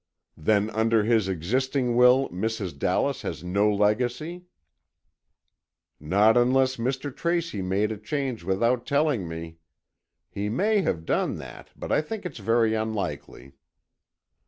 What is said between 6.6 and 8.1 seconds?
Mr. Tracy made a